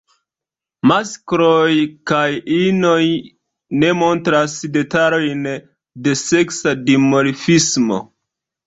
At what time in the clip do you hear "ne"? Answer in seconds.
3.85-3.93